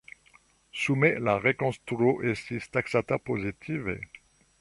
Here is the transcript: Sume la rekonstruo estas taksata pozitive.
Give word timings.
Sume 0.83 1.11
la 1.27 1.35
rekonstruo 1.43 2.13
estas 2.31 2.65
taksata 2.79 3.19
pozitive. 3.31 3.97